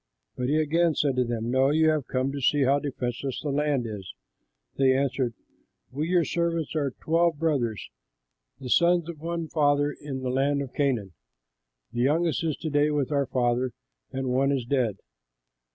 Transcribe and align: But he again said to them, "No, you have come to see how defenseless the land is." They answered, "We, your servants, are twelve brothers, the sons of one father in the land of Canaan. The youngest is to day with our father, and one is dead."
But 0.35 0.49
he 0.49 0.55
again 0.59 0.95
said 0.95 1.15
to 1.17 1.23
them, 1.23 1.51
"No, 1.51 1.69
you 1.69 1.89
have 1.89 2.07
come 2.07 2.31
to 2.31 2.41
see 2.41 2.63
how 2.63 2.79
defenseless 2.79 3.39
the 3.39 3.51
land 3.51 3.85
is." 3.85 4.15
They 4.75 4.97
answered, 4.97 5.35
"We, 5.91 6.09
your 6.09 6.25
servants, 6.25 6.75
are 6.75 6.95
twelve 6.99 7.37
brothers, 7.37 7.87
the 8.59 8.71
sons 8.71 9.07
of 9.09 9.19
one 9.19 9.47
father 9.47 9.91
in 9.91 10.23
the 10.23 10.31
land 10.31 10.63
of 10.63 10.73
Canaan. 10.73 11.13
The 11.93 12.01
youngest 12.01 12.43
is 12.43 12.57
to 12.61 12.71
day 12.71 12.89
with 12.89 13.11
our 13.11 13.27
father, 13.27 13.73
and 14.11 14.29
one 14.29 14.51
is 14.51 14.65
dead." 14.65 14.97